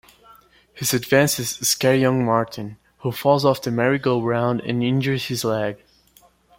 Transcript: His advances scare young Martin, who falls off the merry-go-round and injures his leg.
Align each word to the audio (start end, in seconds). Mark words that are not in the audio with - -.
His 0.73 0.95
advances 0.95 1.51
scare 1.57 1.93
young 1.93 2.25
Martin, 2.25 2.77
who 3.01 3.11
falls 3.11 3.45
off 3.45 3.61
the 3.61 3.69
merry-go-round 3.69 4.59
and 4.61 4.81
injures 4.81 5.25
his 5.25 5.43
leg. 5.43 5.77